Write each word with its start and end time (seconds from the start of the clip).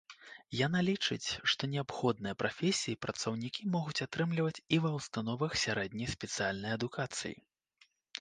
Яна 0.59 0.79
лічыць, 0.85 1.29
што 1.51 1.67
неабходныя 1.73 2.37
прафесіі 2.43 2.97
працаўнікі 3.05 3.61
могуць 3.75 4.03
атрымліваць 4.05 4.63
і 4.77 4.79
ва 4.87 4.91
ўстановах 4.97 5.51
сярэдняй 5.65 6.09
спецыяльнай 6.15 6.71
адукацыі. 6.79 7.35